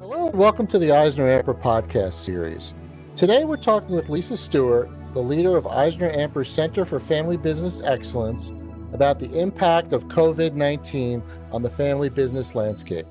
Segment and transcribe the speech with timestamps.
[0.00, 2.72] Hello, and welcome to the Eisner Amper podcast series.
[3.16, 7.80] Today we're talking with Lisa Stewart, the leader of Eisner Amper's Center for Family Business
[7.82, 8.52] Excellence,
[8.92, 13.06] about the impact of COVID 19 on the family business landscape.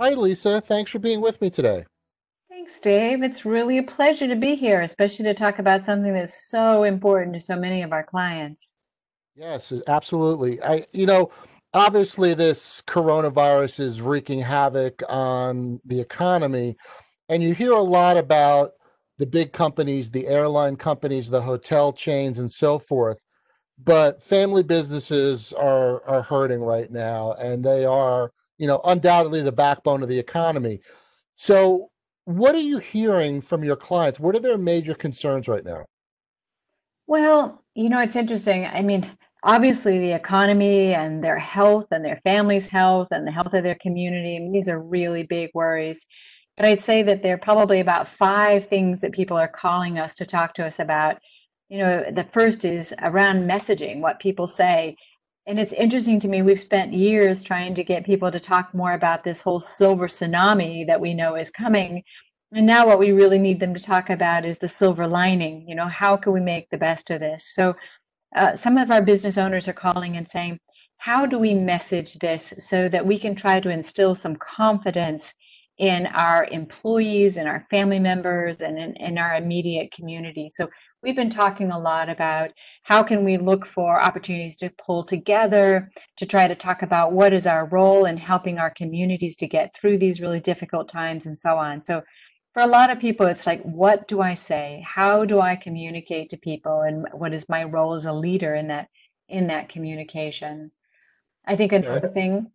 [0.00, 0.62] Hi, Lisa.
[0.62, 1.84] Thanks for being with me today.
[2.48, 3.22] Thanks, Dave.
[3.22, 7.34] It's really a pleasure to be here, especially to talk about something that's so important
[7.34, 8.72] to so many of our clients.
[9.34, 10.62] Yes, absolutely.
[10.62, 11.30] I, you know,
[11.76, 16.74] obviously this coronavirus is wreaking havoc on the economy,
[17.28, 18.72] and you hear a lot about
[19.18, 23.22] the big companies, the airline companies, the hotel chains, and so forth.
[23.84, 29.52] But family businesses are are hurting right now, and they are, you know, undoubtedly the
[29.52, 30.80] backbone of the economy.
[31.36, 31.90] So,
[32.24, 34.18] what are you hearing from your clients?
[34.18, 35.84] What are their major concerns right now?
[37.06, 38.64] Well, you know, it's interesting.
[38.64, 39.10] I mean,
[39.46, 43.78] obviously, the economy and their health and their family's health and the health of their
[43.80, 46.04] community, I mean, these are really big worries.
[46.56, 50.14] But I'd say that there are probably about five things that people are calling us
[50.16, 51.18] to talk to us about.
[51.68, 54.96] You know, the first is around messaging, what people say.
[55.46, 58.94] And it's interesting to me, we've spent years trying to get people to talk more
[58.94, 62.02] about this whole silver tsunami that we know is coming.
[62.52, 65.68] And now what we really need them to talk about is the silver lining.
[65.68, 67.52] You know, how can we make the best of this?
[67.54, 67.74] So
[68.36, 70.60] uh, some of our business owners are calling and saying,
[70.98, 75.32] how do we message this so that we can try to instill some confidence
[75.78, 80.50] in our employees and our family members and in, in, our immediate community?
[80.54, 80.68] So
[81.02, 82.50] we've been talking a lot about
[82.82, 87.32] how can we look for opportunities to pull together to try to talk about what
[87.32, 91.38] is our role in helping our communities to get through these really difficult times and
[91.38, 91.84] so on.
[91.84, 92.02] So
[92.56, 96.30] for a lot of people it's like what do i say how do i communicate
[96.30, 98.88] to people and what is my role as a leader in that
[99.28, 100.70] in that communication
[101.44, 102.50] i think another thing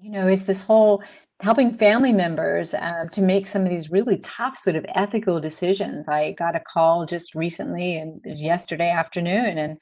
[0.00, 1.02] you know is this whole
[1.42, 6.08] helping family members uh, to make some of these really tough sort of ethical decisions.
[6.08, 9.76] I got a call just recently and yesterday afternoon, and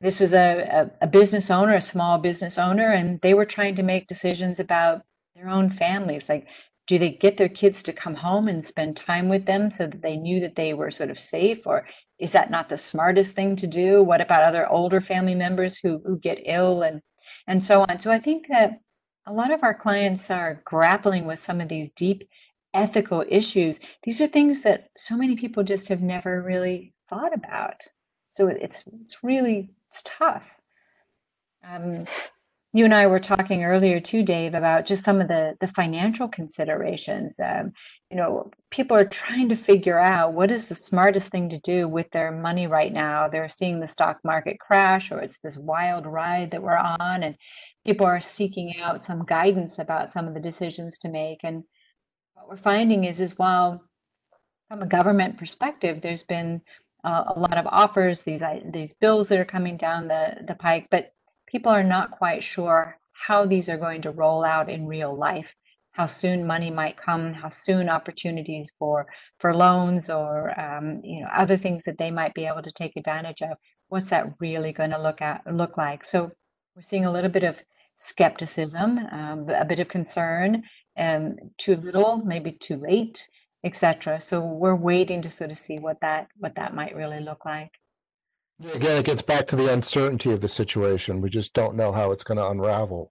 [0.00, 3.76] this was a, a, a, business owner, a small business owner, and they were trying
[3.76, 5.02] to make decisions about
[5.36, 6.28] their own families.
[6.28, 6.48] Like,
[6.90, 10.02] do they get their kids to come home and spend time with them so that
[10.02, 11.64] they knew that they were sort of safe?
[11.64, 11.86] Or
[12.18, 14.02] is that not the smartest thing to do?
[14.02, 17.00] What about other older family members who, who get ill and
[17.46, 18.00] and so on?
[18.00, 18.80] So I think that
[19.24, 22.28] a lot of our clients are grappling with some of these deep
[22.74, 23.78] ethical issues.
[24.02, 27.82] These are things that so many people just have never really thought about.
[28.32, 30.42] So it's it's really it's tough.
[31.64, 32.08] Um,
[32.72, 36.28] you and I were talking earlier too, Dave, about just some of the the financial
[36.28, 37.40] considerations.
[37.40, 37.72] Um,
[38.10, 41.88] you know, people are trying to figure out what is the smartest thing to do
[41.88, 43.28] with their money right now.
[43.28, 47.34] They're seeing the stock market crash, or it's this wild ride that we're on, and
[47.84, 51.40] people are seeking out some guidance about some of the decisions to make.
[51.42, 51.64] And
[52.34, 53.82] what we're finding is, is while
[54.68, 56.62] from a government perspective, there's been
[57.02, 58.42] uh, a lot of offers, these
[58.72, 61.12] these bills that are coming down the the pike, but
[61.50, 65.54] people are not quite sure how these are going to roll out in real life
[65.92, 69.06] how soon money might come how soon opportunities for
[69.38, 72.96] for loans or um, you know other things that they might be able to take
[72.96, 73.56] advantage of
[73.90, 76.06] what's that really going to look at look like?
[76.06, 76.30] So
[76.74, 77.56] we're seeing a little bit of
[77.98, 80.62] skepticism um, a bit of concern
[80.96, 83.28] and um, too little maybe too late
[83.62, 87.44] etc so we're waiting to sort of see what that what that might really look
[87.44, 87.72] like
[88.74, 91.20] Again, it gets back to the uncertainty of the situation.
[91.20, 93.10] We just don't know how it's going to unravel.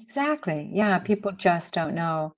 [0.00, 0.70] Exactly.
[0.72, 2.34] Yeah, people just don't know.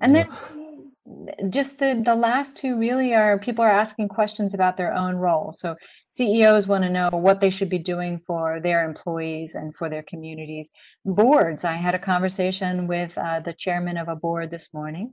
[0.00, 0.24] And yeah.
[0.24, 5.16] then just the, the last two really are people are asking questions about their own
[5.16, 5.52] role.
[5.52, 5.76] So
[6.08, 10.02] CEOs want to know what they should be doing for their employees and for their
[10.02, 10.70] communities.
[11.04, 15.12] Boards, I had a conversation with uh, the chairman of a board this morning,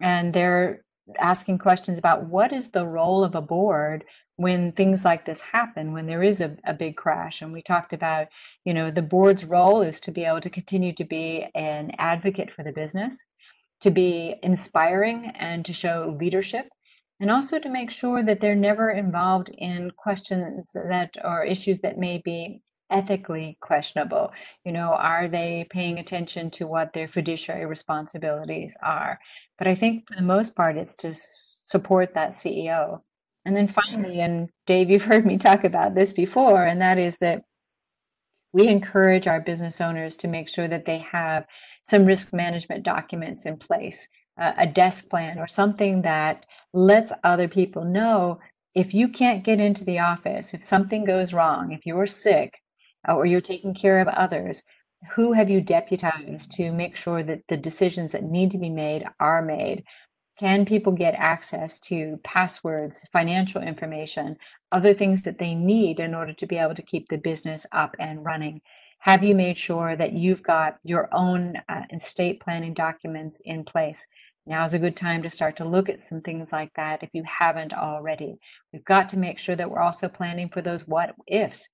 [0.00, 0.84] and they're
[1.18, 4.04] asking questions about what is the role of a board
[4.38, 7.42] when things like this happen, when there is a, a big crash.
[7.42, 8.28] And we talked about,
[8.64, 12.52] you know, the board's role is to be able to continue to be an advocate
[12.54, 13.24] for the business,
[13.80, 16.68] to be inspiring and to show leadership,
[17.18, 21.98] and also to make sure that they're never involved in questions that are issues that
[21.98, 22.62] may be
[22.92, 24.30] ethically questionable.
[24.64, 29.18] You know, are they paying attention to what their fiduciary responsibilities are?
[29.58, 33.00] But I think for the most part, it's to support that CEO
[33.48, 37.16] and then finally, and Dave, you've heard me talk about this before, and that is
[37.22, 37.44] that
[38.52, 41.46] we encourage our business owners to make sure that they have
[41.82, 44.06] some risk management documents in place,
[44.38, 48.38] uh, a desk plan, or something that lets other people know
[48.74, 52.52] if you can't get into the office, if something goes wrong, if you're sick,
[53.08, 54.62] uh, or you're taking care of others,
[55.14, 59.04] Who have you deputized to make sure that the decisions that need to be made
[59.20, 59.84] are made?
[60.38, 64.36] Can people get access to passwords, financial information,
[64.70, 67.96] other things that they need in order to be able to keep the business up
[67.98, 68.60] and running?
[69.00, 74.06] Have you made sure that you've got your own uh, estate planning documents in place?
[74.46, 77.10] Now is a good time to start to look at some things like that if
[77.12, 78.38] you haven't already.
[78.72, 81.68] We've got to make sure that we're also planning for those what ifs.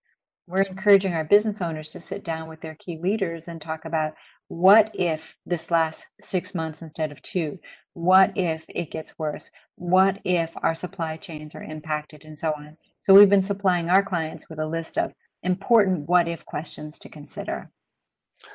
[0.46, 4.14] We're encouraging our business owners to sit down with their key leaders and talk about
[4.48, 7.58] what if this lasts six months instead of two?
[7.94, 9.50] What if it gets worse?
[9.76, 12.76] What if our supply chains are impacted and so on?
[13.00, 15.12] So we've been supplying our clients with a list of
[15.42, 17.70] important what if questions to consider.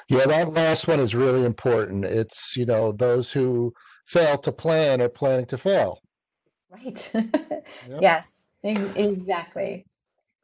[0.07, 2.05] Yeah, that last one is really important.
[2.05, 3.73] It's, you know, those who
[4.07, 5.99] fail to plan are planning to fail.
[6.69, 7.09] Right.
[7.13, 7.99] yep.
[8.01, 8.29] Yes,
[8.63, 9.85] exactly.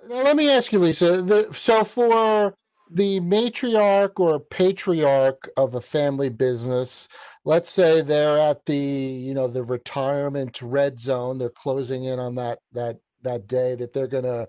[0.07, 1.21] Now, let me ask you, Lisa.
[1.21, 2.55] The, so, for
[2.95, 7.09] the matriarch or patriarch of a family business,
[7.43, 12.35] let's say they're at the you know the retirement red zone they're closing in on
[12.35, 14.47] that that that day that they're going to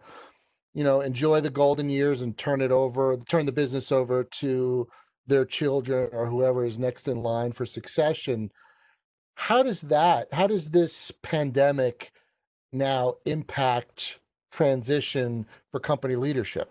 [0.75, 4.87] you know enjoy the golden years and turn it over turn the business over to
[5.27, 8.49] their children or whoever is next in line for succession.
[9.35, 12.13] How does that how does this pandemic
[12.73, 14.21] now impact
[14.53, 16.71] transition for company leadership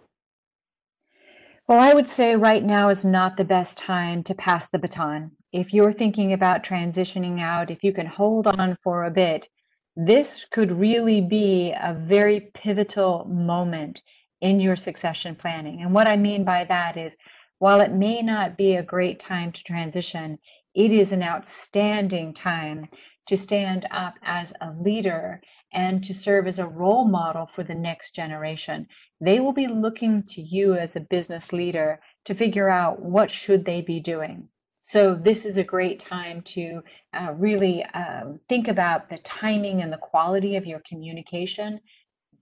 [1.67, 5.31] well, I would say right now is not the best time to pass the baton.
[5.51, 9.47] If you're thinking about transitioning out, if you can hold on for a bit,
[9.95, 14.01] this could really be a very pivotal moment
[14.41, 15.81] in your succession planning.
[15.81, 17.15] And what I mean by that is,
[17.57, 20.37] while it may not be a great time to transition,
[20.75, 22.89] it is an outstanding time
[23.27, 25.41] to stand up as a leader
[25.75, 28.87] and to serve as a role model for the next generation.
[29.19, 33.65] They will be looking to you as a business leader to figure out what should
[33.65, 34.47] they be doing.
[34.83, 36.81] So this is a great time to
[37.13, 41.81] uh, really um, think about the timing and the quality of your communication,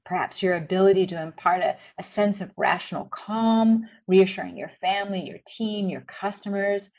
[0.06, 5.40] perhaps your ability to impart a, a sense of rational calm, reassuring your family, your
[5.48, 6.92] team, your customers,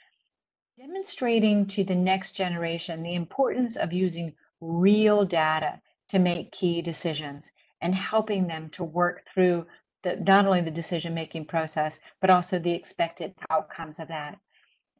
[0.78, 5.78] demonstrating to the next generation the importance of using real data
[6.14, 7.50] to make key decisions
[7.82, 9.66] and helping them to work through
[10.04, 14.38] the, not only the decision making process, but also the expected outcomes of that.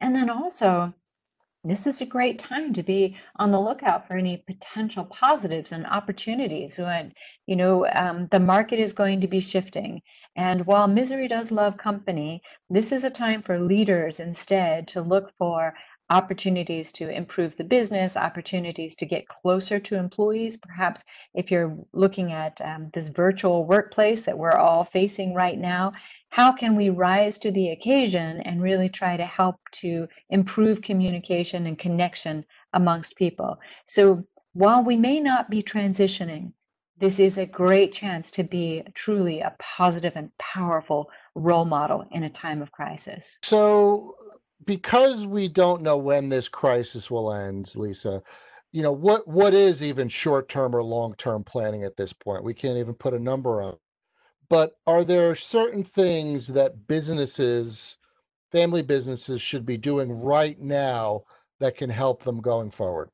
[0.01, 0.93] And then also,
[1.63, 5.87] this is a great time to be on the lookout for any potential positives and
[5.87, 6.77] opportunities.
[6.77, 7.13] When
[7.47, 10.01] you know um, the market is going to be shifting,
[10.35, 15.31] and while misery does love company, this is a time for leaders instead to look
[15.37, 15.73] for
[16.09, 20.57] opportunities to improve the business, opportunities to get closer to employees.
[20.57, 21.03] Perhaps
[21.33, 25.93] if you're looking at um, this virtual workplace that we're all facing right now,
[26.29, 31.65] how can we rise to the occasion and really try to help to improve communication
[31.65, 33.57] and connection amongst people?
[33.87, 36.53] So while we may not be transitioning,
[36.97, 42.23] this is a great chance to be truly a positive and powerful role model in
[42.23, 43.37] a time of crisis.
[43.43, 44.15] So,
[44.63, 48.23] because we don't know when this crisis will end, Lisa,
[48.71, 52.43] you know what what is even short term or long term planning at this point?
[52.43, 53.77] We can't even put a number on.
[54.49, 57.97] But are there certain things that businesses,
[58.51, 61.23] family businesses, should be doing right now
[61.59, 63.09] that can help them going forward?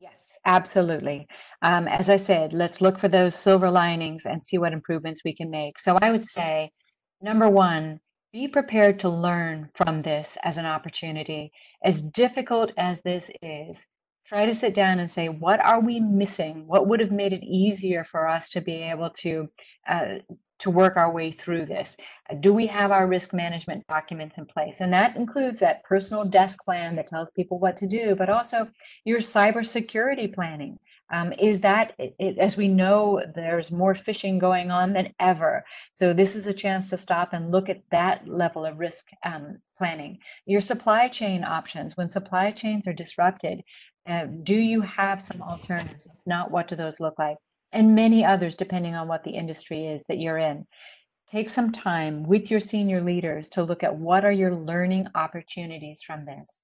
[0.00, 1.28] Yes, absolutely.
[1.60, 5.34] Um, as I said, let's look for those silver linings and see what improvements we
[5.34, 5.78] can make.
[5.78, 6.72] So I would say,
[7.20, 8.00] number one,
[8.32, 11.52] be prepared to learn from this as an opportunity.
[11.84, 13.86] As difficult as this is,
[14.26, 16.66] try to sit down and say, what are we missing?
[16.66, 19.48] What would have made it easier for us to be able to
[19.88, 20.14] uh,
[20.60, 21.96] to work our way through this?
[22.38, 24.80] Do we have our risk management documents in place?
[24.80, 28.68] And that includes that personal desk plan that tells people what to do, but also
[29.04, 30.78] your cybersecurity planning.
[31.12, 35.62] Um, is that, it, as we know, there's more phishing going on than ever.
[35.92, 39.58] So this is a chance to stop and look at that level of risk um,
[39.76, 40.18] planning.
[40.46, 43.62] Your supply chain options, when supply chains are disrupted,
[44.08, 46.06] uh, do you have some alternatives?
[46.06, 47.36] If not, what do those look like?
[47.72, 50.66] And many others, depending on what the industry is that you're in.
[51.30, 56.02] Take some time with your senior leaders to look at what are your learning opportunities
[56.02, 56.60] from this.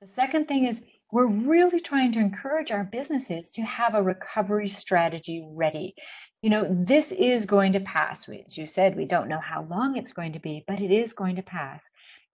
[0.00, 4.68] The second thing is we're really trying to encourage our businesses to have a recovery
[4.68, 5.94] strategy ready.
[6.40, 8.26] You know, this is going to pass.
[8.28, 11.12] As you said, we don't know how long it's going to be, but it is
[11.12, 11.88] going to pass.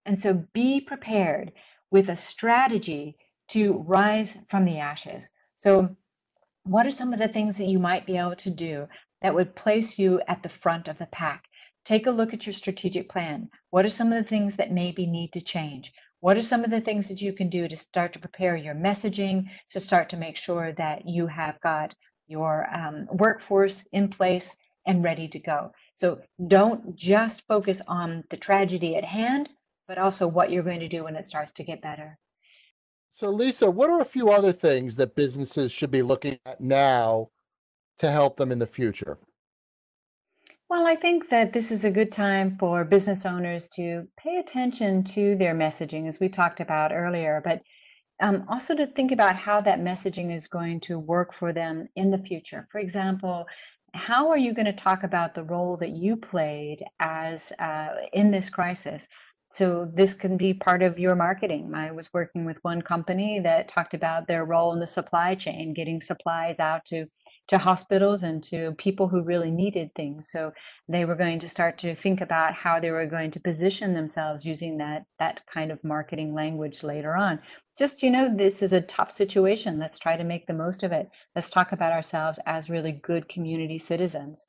[0.06, 1.52] And so be prepared
[1.90, 3.16] with a strategy
[3.48, 5.28] to rise from the ashes.
[5.56, 5.96] So,
[6.62, 8.86] what are some of the things that you might be able to do
[9.22, 11.44] that would place you at the front of the pack?
[11.88, 13.48] take a look at your strategic plan.
[13.70, 15.90] What are some of the things that maybe need to change?
[16.20, 18.74] What are some of the things that you can do to start to prepare your
[18.74, 21.94] messaging, to start to make sure that you have got
[22.26, 25.72] your um, workforce in place and ready to go?
[25.94, 29.48] So don't just focus on the tragedy at hand,
[29.86, 32.18] but also what you're going to do when it starts to get better.
[33.12, 37.30] So, Lisa, what are a few other things that businesses should be looking at now
[37.98, 39.18] to help them in the future?
[40.68, 45.02] Well, I think that this is a good time for business owners to pay attention
[45.04, 47.62] to their messaging, as we talked about earlier, but
[48.20, 52.10] um, also to think about how that messaging is going to work for them in
[52.10, 52.68] the future.
[52.70, 53.46] For example,
[53.94, 58.30] how are you going to talk about the role that you played as uh, in
[58.30, 59.08] this crisis?
[59.54, 61.72] So this can be part of your marketing.
[61.74, 65.72] I was working with one company that talked about their role in the supply chain,
[65.72, 67.06] getting supplies out to
[67.48, 70.30] to hospitals and to people who really needed things.
[70.30, 70.52] So
[70.86, 74.44] they were going to start to think about how they were going to position themselves
[74.44, 77.40] using that that kind of marketing language later on.
[77.78, 79.78] Just you know, this is a tough situation.
[79.78, 81.08] Let's try to make the most of it.
[81.34, 84.44] Let's talk about ourselves as really good community citizens.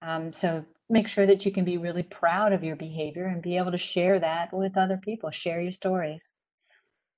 [0.00, 3.56] Um, so make sure that you can be really proud of your behavior and be
[3.56, 5.30] able to share that with other people.
[5.30, 6.30] Share your stories.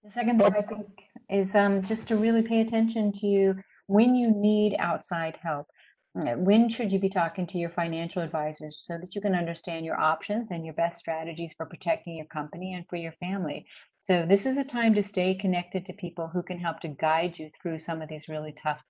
[0.03, 0.87] The second thing I think
[1.29, 3.55] is um, just to really pay attention to
[3.91, 5.67] when you need outside help.
[6.19, 9.85] Uh, when should you be talking to your financial advisors so that you can understand
[9.85, 13.65] your options and your best strategies for protecting your company and for your family?
[14.03, 17.39] So, this is a time to stay connected to people who can help to guide
[17.39, 18.81] you through some of these really tough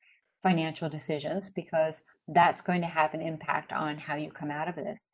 [0.43, 4.77] financial decisions because that's going to have an impact on how you come out of
[4.77, 5.11] this.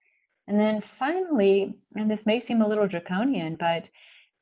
[0.46, 3.90] And then finally, and this may seem a little draconian, but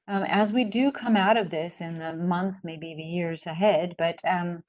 [0.06, 3.94] um, as we do come out of this in the months, maybe the years ahead,
[3.96, 4.62] but um,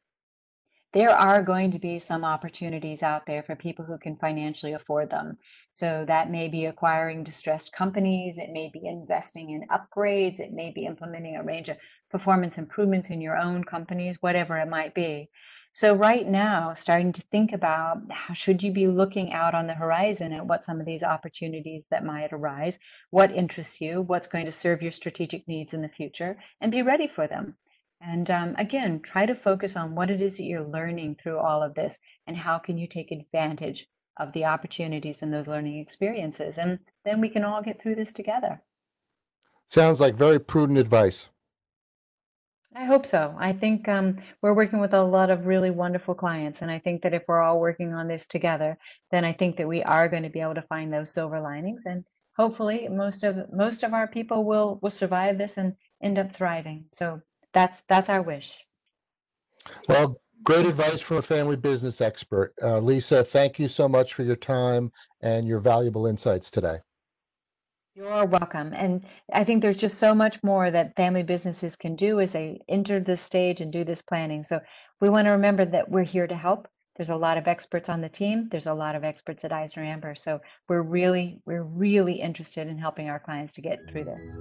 [0.95, 5.09] there are going to be some opportunities out there for people who can financially afford
[5.09, 5.37] them.
[5.73, 10.71] So that may be acquiring distressed companies, it may be investing in upgrades, it may
[10.73, 11.75] be implementing a range of
[12.09, 15.29] performance improvements in your own companies, whatever it might be.
[15.73, 19.73] So right now, starting to think about how should you be looking out on the
[19.73, 24.45] horizon at what some of these opportunities that might arise, what interests you, what's going
[24.45, 27.57] to serve your strategic needs in the future, and be ready for them.
[28.01, 31.63] And um, again, try to focus on what it is that you're learning through all
[31.63, 33.87] of this and how can you take advantage
[34.17, 36.57] of the opportunities and those learning experiences.
[36.57, 38.61] And then we can all get through this together.
[39.67, 41.29] Sounds like very prudent advice.
[42.77, 43.33] I hope so.
[43.39, 47.03] I think um, we're working with a lot of really wonderful clients, and I think
[47.03, 48.77] that if we're all working on this together,
[49.11, 51.85] then I think that we are going to be able to find those silver linings,
[51.85, 52.03] and
[52.35, 55.73] hopefully, most of most of our people will will survive this and
[56.03, 56.85] end up thriving.
[56.91, 57.21] So
[57.55, 58.53] that's that's our wish.
[59.89, 62.53] Well, great advice from a family business expert.
[62.61, 66.79] Uh, Lisa, thank you so much for your time and your valuable insights today.
[67.95, 68.73] You're welcome.
[68.73, 72.59] And I think there's just so much more that family businesses can do as they
[72.67, 74.43] enter this stage and do this planning.
[74.43, 74.59] So
[74.99, 76.67] we want to remember that we're here to help.
[76.95, 78.47] There's a lot of experts on the team.
[78.49, 80.17] There's a lot of experts at EisnerAmper.
[80.17, 84.39] So we're really, we're really interested in helping our clients to get through this.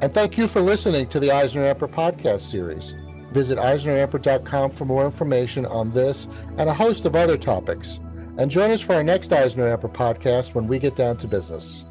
[0.00, 2.94] And thank you for listening to the EisnerAmper podcast series.
[3.32, 6.26] Visit EisnerAmper.com for more information on this
[6.58, 8.00] and a host of other topics.
[8.38, 11.84] And join us for our next EisnerAmper podcast when we get down to business.